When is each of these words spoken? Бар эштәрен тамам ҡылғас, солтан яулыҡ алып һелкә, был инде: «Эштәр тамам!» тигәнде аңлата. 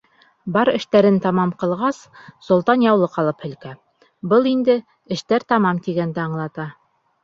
Бар 0.53 0.69
эштәрен 0.77 1.19
тамам 1.25 1.51
ҡылғас, 1.65 1.99
солтан 2.49 2.87
яулыҡ 2.87 3.21
алып 3.25 3.47
һелкә, 3.49 3.77
был 4.35 4.53
инде: 4.57 4.81
«Эштәр 5.19 5.51
тамам!» 5.55 5.89
тигәнде 5.89 6.31
аңлата. 6.31 6.73